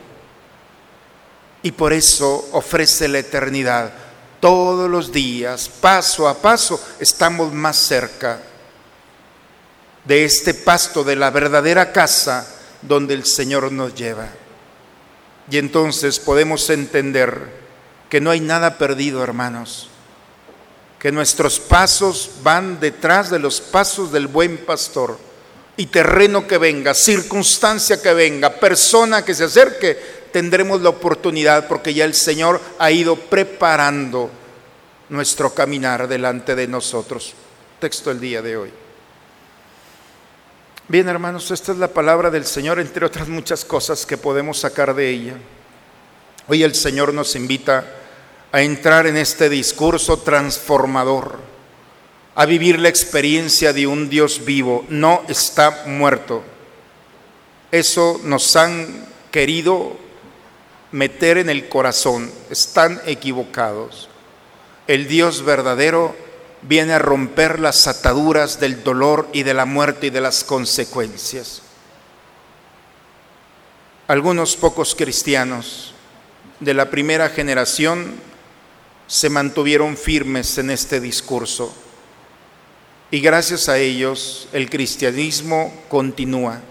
[1.62, 3.92] y por eso ofrece la eternidad.
[4.40, 8.40] Todos los días, paso a paso, estamos más cerca
[10.06, 14.30] de este pasto, de la verdadera casa donde el Señor nos lleva.
[15.52, 17.60] Y entonces podemos entender
[18.10, 19.90] que no hay nada perdido, hermanos,
[21.00, 25.18] que nuestros pasos van detrás de los pasos del buen pastor.
[25.78, 29.98] Y terreno que venga, circunstancia que venga, persona que se acerque,
[30.32, 34.30] tendremos la oportunidad porque ya el Señor ha ido preparando
[35.08, 37.34] nuestro caminar delante de nosotros.
[37.80, 38.72] Texto el día de hoy.
[40.90, 44.96] Bien, hermanos, esta es la palabra del Señor, entre otras muchas cosas que podemos sacar
[44.96, 45.36] de ella.
[46.48, 47.86] Hoy el Señor nos invita
[48.52, 51.38] a entrar en este discurso transformador,
[52.34, 56.42] a vivir la experiencia de un Dios vivo, no está muerto.
[57.72, 59.96] Eso nos han querido
[60.92, 64.10] meter en el corazón, están equivocados.
[64.88, 66.16] El Dios verdadero
[66.62, 71.62] viene a romper las ataduras del dolor y de la muerte y de las consecuencias.
[74.08, 75.94] Algunos pocos cristianos
[76.60, 78.16] de la primera generación
[79.08, 81.74] se mantuvieron firmes en este discurso.
[83.12, 86.62] Y gracias a ellos el cristianismo continúa.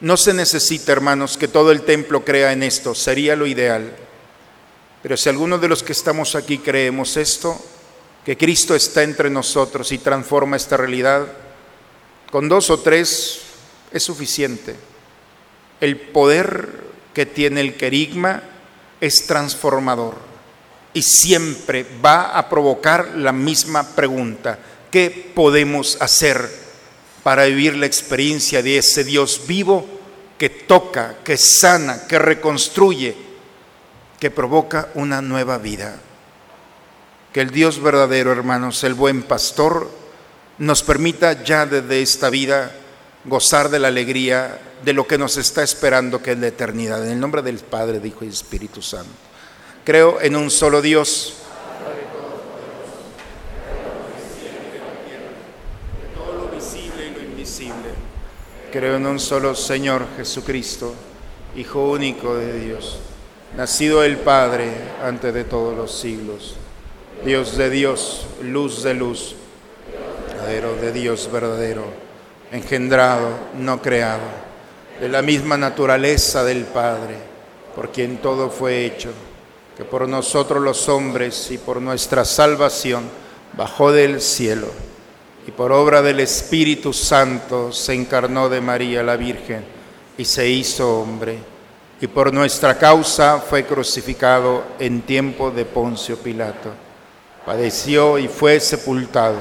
[0.00, 3.96] No se necesita, hermanos, que todo el templo crea en esto, sería lo ideal.
[5.02, 7.60] Pero si alguno de los que estamos aquí creemos esto,
[8.28, 11.28] que Cristo está entre nosotros y transforma esta realidad,
[12.30, 13.40] con dos o tres
[13.90, 14.76] es suficiente.
[15.80, 16.68] El poder
[17.14, 18.42] que tiene el querigma
[19.00, 20.14] es transformador
[20.92, 24.58] y siempre va a provocar la misma pregunta.
[24.90, 26.50] ¿Qué podemos hacer
[27.22, 29.86] para vivir la experiencia de ese Dios vivo
[30.36, 33.16] que toca, que sana, que reconstruye,
[34.20, 35.98] que provoca una nueva vida?
[37.38, 39.88] Que el Dios verdadero, hermanos, el buen pastor,
[40.58, 42.72] nos permita ya desde esta vida
[43.24, 47.06] gozar de la alegría de lo que nos está esperando, que es la eternidad.
[47.06, 49.12] En el nombre del Padre, Hijo y Espíritu Santo.
[49.84, 51.34] Creo en un solo Dios.
[58.72, 60.92] Creo en un solo Señor Jesucristo,
[61.54, 62.98] Hijo único de Dios,
[63.56, 64.72] nacido del Padre
[65.04, 66.56] antes de todos los siglos,
[67.24, 69.34] Dios de Dios, luz de luz,
[70.28, 71.84] verdadero de Dios verdadero,
[72.52, 74.22] engendrado, no creado,
[75.00, 77.16] de la misma naturaleza del Padre,
[77.74, 79.10] por quien todo fue hecho,
[79.76, 83.04] que por nosotros los hombres y por nuestra salvación
[83.56, 84.68] bajó del cielo
[85.46, 89.64] y por obra del Espíritu Santo se encarnó de María la Virgen
[90.16, 91.38] y se hizo hombre,
[92.00, 96.87] y por nuestra causa fue crucificado en tiempo de Poncio Pilato.
[97.48, 99.38] Padeció y fue sepultado,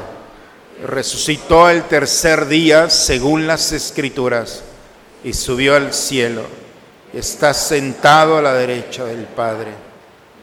[0.82, 4.64] resucitó el tercer día según las Escrituras,
[5.26, 6.43] y subió al cielo,
[7.12, 9.72] está sentado a la derecha del Padre,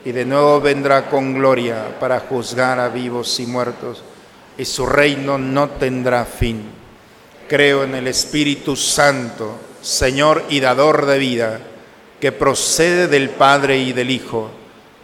[0.05, 4.05] y de nuevo vendrá con gloria para juzgar a vivos y muertos
[4.59, 6.65] y su reino no tendrá fin.
[7.49, 11.61] Creo en el Espíritu Santo, Señor y dador de vida,
[12.21, 14.51] que procede del Padre y del Hijo,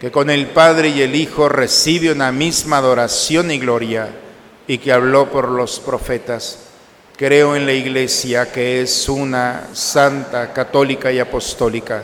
[0.01, 4.09] que con el Padre y el Hijo recibe una misma adoración y gloria,
[4.67, 6.61] y que habló por los profetas.
[7.17, 12.03] Creo en la Iglesia, que es una santa, católica y apostólica.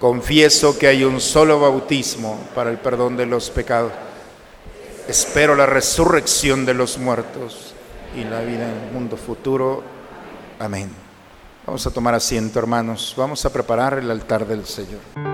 [0.00, 3.92] Confieso que hay un solo bautismo para el perdón de los pecados
[5.08, 7.72] Espero la resurrección de los muertos
[8.14, 9.82] y la vida en el mundo futuro.
[10.58, 10.90] Amén.
[11.64, 13.14] Vamos a tomar asiento, hermanos.
[13.16, 15.27] Vamos a preparar el altar del Señor.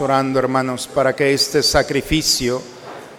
[0.00, 2.62] Orando, hermanos, para que este sacrificio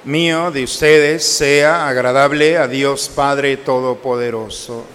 [0.05, 4.85] mío de ustedes sea agradable a Dios Padre Todopoderoso.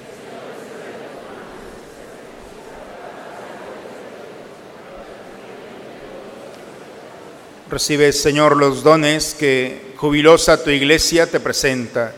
[7.70, 12.14] Recibe, Señor, los dones que jubilosa tu iglesia te presenta.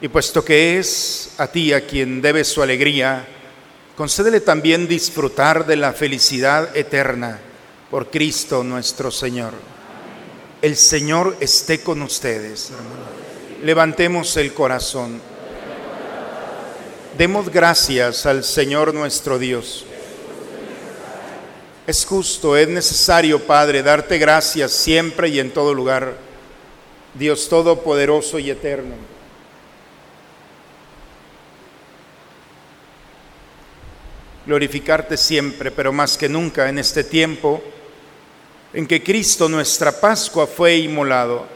[0.00, 3.26] Y puesto que es a ti a quien debe su alegría,
[3.96, 7.40] concédele también disfrutar de la felicidad eterna
[7.94, 9.52] por Cristo nuestro Señor.
[10.60, 12.72] El Señor esté con ustedes.
[13.62, 15.20] Levantemos el corazón.
[17.16, 19.86] Demos gracias al Señor nuestro Dios.
[21.86, 26.16] Es justo, es necesario, Padre, darte gracias siempre y en todo lugar,
[27.14, 28.96] Dios Todopoderoso y Eterno.
[34.46, 37.62] Glorificarte siempre, pero más que nunca en este tiempo
[38.74, 41.46] en que Cristo, nuestra Pascua, fue inmolado,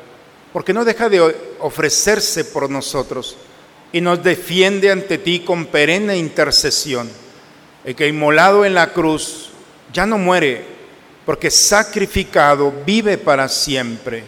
[0.52, 1.20] porque no deja de
[1.58, 3.36] ofrecerse por nosotros,
[3.92, 7.10] y nos defiende ante ti con perenne intercesión.
[7.84, 9.48] El que inmolado en la cruz
[9.92, 10.64] ya no muere,
[11.26, 14.22] porque sacrificado vive para siempre.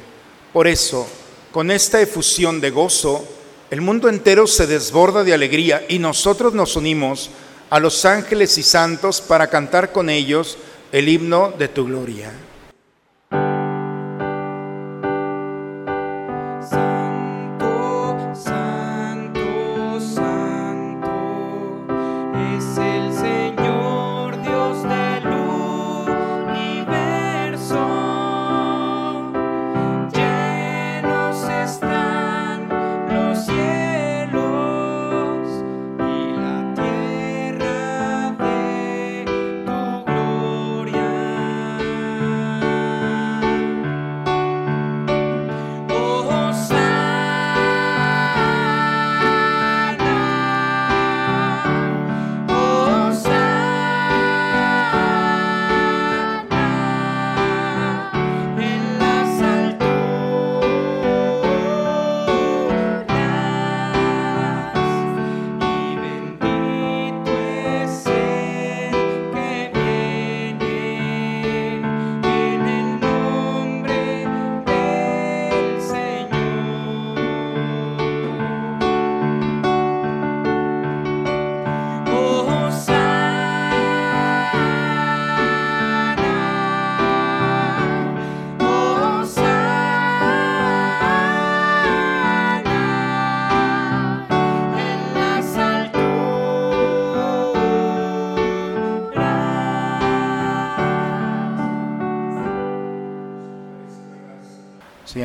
[0.53, 1.07] Por eso,
[1.53, 3.27] con esta efusión de gozo,
[3.71, 7.31] el mundo entero se desborda de alegría y nosotros nos unimos
[7.69, 10.59] a los ángeles y santos para cantar con ellos
[10.91, 12.33] el himno de tu gloria.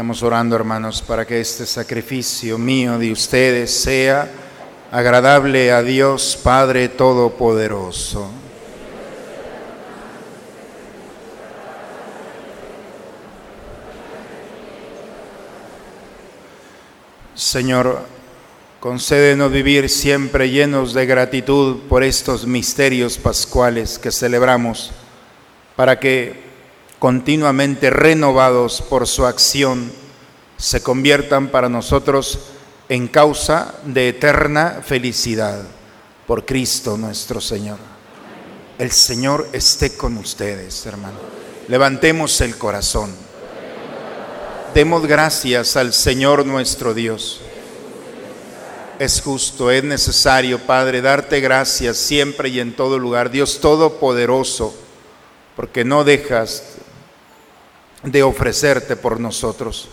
[0.08, 4.30] Orando, hermanos, para que este sacrificio mío de ustedes sea
[4.92, 8.30] agradable a Dios Padre Todopoderoso.
[17.34, 18.02] Señor,
[18.80, 24.92] concédenos vivir siempre llenos de gratitud por estos misterios pascuales que celebramos,
[25.76, 26.45] para que
[27.06, 29.92] continuamente renovados por su acción,
[30.58, 32.40] se conviertan para nosotros
[32.90, 35.62] en causa de eterna felicidad
[36.26, 37.78] por Cristo nuestro Señor.
[38.80, 41.20] El Señor esté con ustedes, hermano.
[41.68, 43.14] Levantemos el corazón.
[44.74, 47.40] Demos gracias al Señor nuestro Dios.
[48.98, 54.74] Es justo, es necesario, Padre, darte gracias siempre y en todo lugar, Dios Todopoderoso,
[55.56, 56.75] porque no dejas
[58.06, 59.90] de ofrecerte por nosotros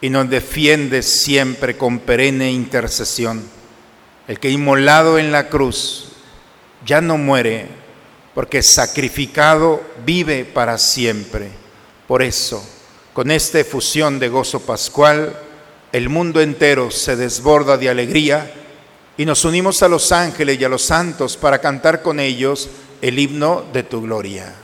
[0.00, 3.42] y nos defiendes siempre con perenne intercesión.
[4.28, 6.08] El que inmolado en la cruz
[6.84, 7.68] ya no muere,
[8.34, 11.48] porque sacrificado vive para siempre.
[12.06, 12.62] Por eso,
[13.12, 15.38] con esta efusión de gozo pascual,
[15.92, 18.52] el mundo entero se desborda de alegría
[19.16, 22.68] y nos unimos a los ángeles y a los santos para cantar con ellos
[23.00, 24.63] el himno de tu gloria.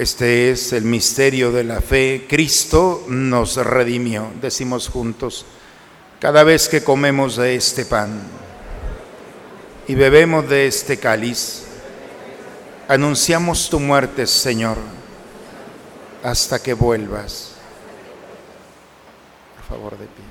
[0.00, 2.24] Este es el misterio de la fe.
[2.26, 4.32] Cristo nos redimió.
[4.40, 5.44] Decimos juntos,
[6.18, 8.18] cada vez que comemos de este pan
[9.86, 11.64] y bebemos de este cáliz,
[12.88, 14.78] anunciamos tu muerte, Señor,
[16.22, 17.56] hasta que vuelvas.
[19.56, 20.24] Por favor, de pie.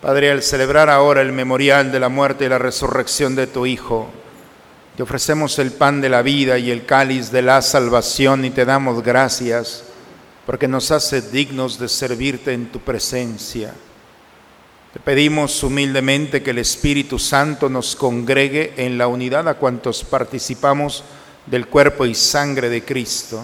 [0.00, 4.08] Padre, al celebrar ahora el memorial de la muerte y la resurrección de tu Hijo,
[5.00, 8.66] te ofrecemos el pan de la vida y el cáliz de la salvación y te
[8.66, 9.82] damos gracias
[10.44, 13.72] porque nos hace dignos de servirte en tu presencia.
[14.92, 21.02] Te pedimos humildemente que el Espíritu Santo nos congregue en la unidad a cuantos participamos
[21.46, 23.42] del cuerpo y sangre de Cristo.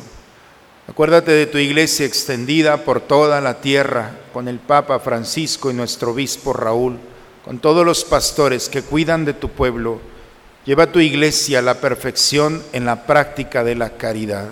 [0.87, 6.11] Acuérdate de tu iglesia extendida por toda la tierra, con el Papa Francisco y nuestro
[6.11, 6.99] obispo Raúl,
[7.43, 10.16] con todos los pastores que cuidan de tu pueblo.
[10.67, 14.49] Lleva tu iglesia a la perfección en la práctica de la caridad.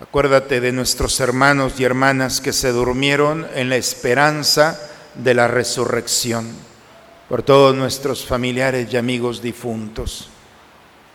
[0.00, 4.78] Acuérdate de nuestros hermanos y hermanas que se durmieron en la esperanza
[5.16, 6.48] de la resurrección,
[7.28, 10.28] por todos nuestros familiares y amigos difuntos,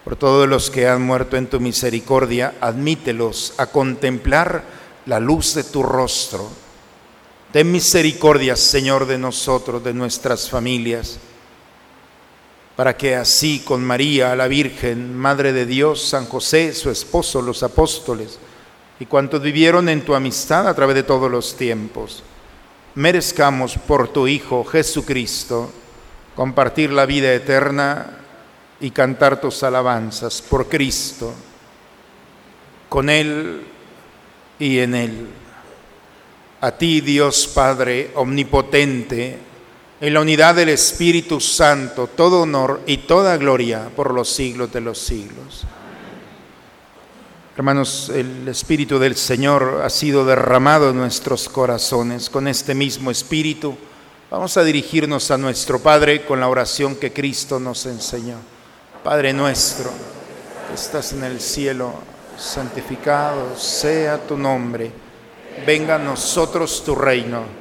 [0.04, 4.64] por todos los que han muerto en tu misericordia, admítelos a contemplar
[5.06, 6.50] la luz de tu rostro.
[7.54, 11.18] Ten misericordia, Señor, de nosotros, de nuestras familias,
[12.76, 17.64] para que así con María, la Virgen, Madre de Dios, San José, su esposo, los
[17.64, 18.40] apóstoles,
[19.00, 22.24] y cuantos vivieron en tu amistad a través de todos los tiempos,
[22.96, 25.72] merezcamos por tu Hijo Jesucristo
[26.36, 28.18] compartir la vida eterna
[28.80, 31.34] y cantar tus alabanzas por Cristo,
[32.90, 33.62] con Él
[34.60, 35.28] y en Él.
[36.62, 39.38] A ti, Dios Padre Omnipotente,
[40.02, 44.82] en la unidad del Espíritu Santo, todo honor y toda gloria por los siglos de
[44.82, 45.62] los siglos.
[47.56, 52.32] Hermanos, el Espíritu del Señor ha sido derramado en nuestros corazones.
[52.32, 53.78] Con este mismo Espíritu
[54.32, 58.38] vamos a dirigirnos a nuestro Padre con la oración que Cristo nos enseñó.
[59.04, 59.92] Padre nuestro,
[60.68, 61.94] que estás en el cielo,
[62.40, 64.92] santificado sea tu nombre.
[65.64, 67.61] Venga a nosotros tu reino.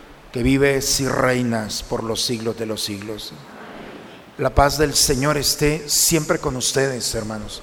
[0.31, 3.33] que vives y reinas por los siglos de los siglos.
[4.37, 7.61] La paz del Señor esté siempre con ustedes, hermanos.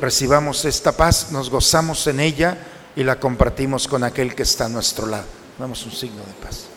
[0.00, 2.58] Recibamos esta paz, nos gozamos en ella
[2.96, 5.26] y la compartimos con aquel que está a nuestro lado.
[5.58, 6.73] Damos un signo de paz.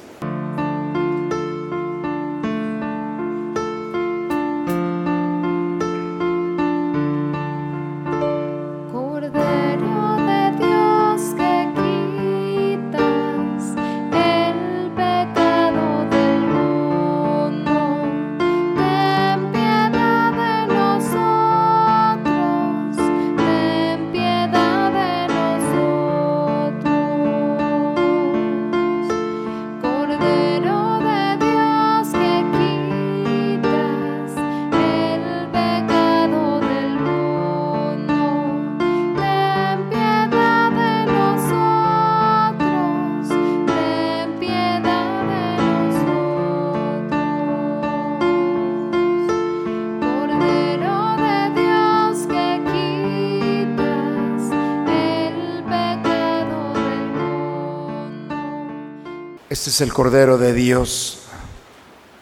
[59.78, 61.19] Es el Cordero de Dios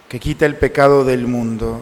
[0.10, 1.80] que quita el pecado del mundo.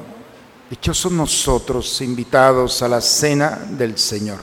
[0.69, 4.37] Dichosos nosotros invitados a la cena del Señor.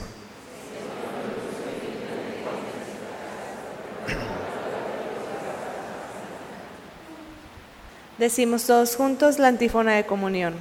[8.17, 10.55] Decimos todos juntos la antífona de comunión.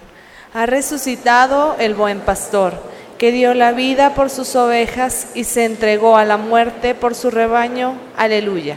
[0.54, 2.80] Ha resucitado el buen pastor,
[3.18, 7.32] que dio la vida por sus ovejas y se entregó a la muerte por su
[7.32, 7.94] rebaño.
[8.16, 8.76] Aleluya.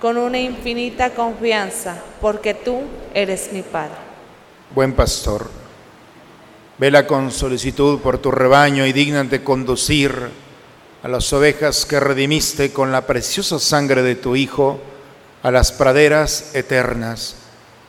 [0.00, 2.82] con una infinita confianza, porque tú
[3.14, 3.96] eres mi Padre.
[4.74, 5.50] Buen pastor,
[6.78, 10.12] vela con solicitud por tu rebaño y dígnate conducir
[11.02, 14.80] a las ovejas que redimiste con la preciosa sangre de tu Hijo
[15.42, 17.36] a las praderas eternas,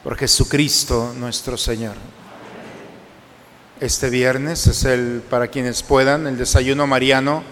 [0.04, 1.96] por Jesucristo nuestro Señor.
[3.80, 7.44] Este viernes es el, para quienes puedan, el desayuno mariano.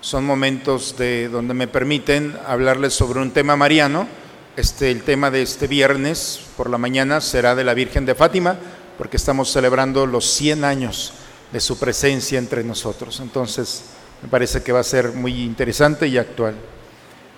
[0.00, 4.08] Son momentos de, donde me permiten hablarles sobre un tema mariano.
[4.56, 8.56] Este, el tema de este viernes por la mañana será de la Virgen de Fátima,
[8.96, 11.12] porque estamos celebrando los 100 años
[11.52, 13.20] de su presencia entre nosotros.
[13.20, 13.82] Entonces,
[14.22, 16.54] me parece que va a ser muy interesante y actual.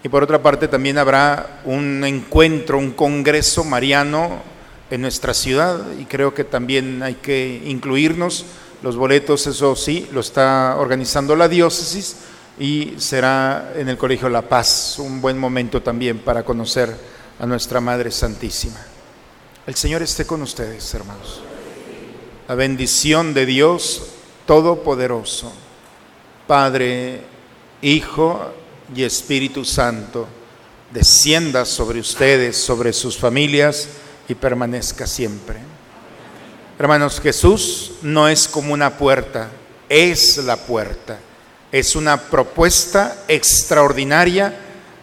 [0.04, 4.40] Y por otra parte, también habrá un encuentro, un congreso mariano
[4.88, 8.44] en nuestra ciudad y creo que también hay que incluirnos.
[8.84, 12.16] Los boletos, eso sí, lo está organizando la diócesis
[12.58, 16.94] y será en el Colegio La Paz un buen momento también para conocer
[17.38, 18.80] a nuestra Madre Santísima.
[19.66, 21.40] El Señor esté con ustedes, hermanos.
[22.48, 24.02] La bendición de Dios
[24.46, 25.52] Todopoderoso,
[26.46, 27.22] Padre,
[27.80, 28.52] Hijo
[28.94, 30.26] y Espíritu Santo,
[30.92, 33.88] descienda sobre ustedes, sobre sus familias
[34.28, 35.60] y permanezca siempre.
[36.78, 39.50] Hermanos, Jesús no es como una puerta,
[39.88, 41.18] es la puerta.
[41.72, 44.54] Es una propuesta extraordinaria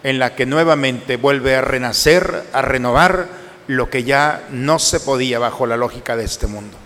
[0.03, 3.27] en la que nuevamente vuelve a renacer, a renovar
[3.67, 6.77] lo que ya no se podía bajo la lógica de este mundo.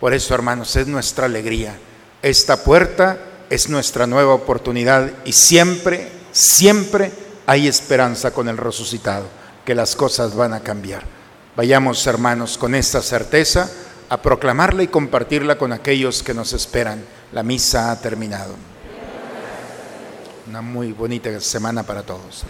[0.00, 1.76] Por eso, hermanos, es nuestra alegría.
[2.22, 3.18] Esta puerta
[3.50, 7.12] es nuestra nueva oportunidad y siempre, siempre
[7.46, 9.26] hay esperanza con el resucitado,
[9.64, 11.02] que las cosas van a cambiar.
[11.56, 13.70] Vayamos, hermanos, con esta certeza
[14.08, 17.04] a proclamarla y compartirla con aquellos que nos esperan.
[17.32, 18.54] La misa ha terminado.
[20.48, 22.44] Una muy bonita semana para todos.